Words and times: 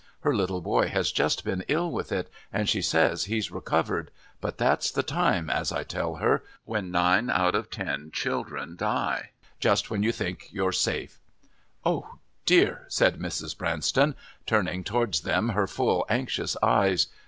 Her 0.21 0.35
little 0.35 0.61
boy 0.61 0.87
has 0.87 1.11
just 1.11 1.43
been 1.45 1.63
ill 1.67 1.91
with 1.91 2.11
it, 2.11 2.27
and 2.51 2.67
she 2.67 2.81
says 2.81 3.25
he's 3.25 3.51
recovered; 3.51 4.09
but 4.39 4.57
that's 4.57 4.89
the 4.89 5.03
time, 5.03 5.47
as 5.47 5.71
I 5.71 5.83
tell 5.83 6.15
her, 6.15 6.43
when 6.65 6.89
nine 6.89 7.29
out 7.29 7.53
of 7.53 7.69
ten 7.69 8.09
children 8.11 8.75
die 8.75 9.29
just 9.59 9.91
when 9.91 10.01
you 10.01 10.11
think 10.11 10.49
you're 10.51 10.71
safe." 10.71 11.19
"Oh 11.85 12.13
dear," 12.47 12.85
said 12.87 13.19
Mrs. 13.19 13.55
Branston, 13.55 14.15
turning 14.47 14.83
towards 14.83 15.21
them 15.21 15.49
her 15.49 15.67
full 15.67 16.03
anxious 16.09 16.57
eyes. 16.63 17.05